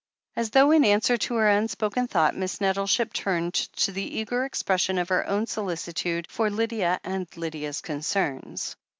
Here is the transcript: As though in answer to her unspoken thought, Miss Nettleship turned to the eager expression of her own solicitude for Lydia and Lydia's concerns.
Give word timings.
As 0.35 0.49
though 0.49 0.71
in 0.71 0.83
answer 0.83 1.15
to 1.15 1.35
her 1.35 1.47
unspoken 1.47 2.07
thought, 2.07 2.35
Miss 2.35 2.59
Nettleship 2.59 3.13
turned 3.13 3.53
to 3.53 3.91
the 3.91 4.17
eager 4.17 4.45
expression 4.45 4.97
of 4.97 5.09
her 5.09 5.27
own 5.29 5.45
solicitude 5.45 6.25
for 6.27 6.49
Lydia 6.49 6.99
and 7.03 7.27
Lydia's 7.37 7.81
concerns. 7.81 8.75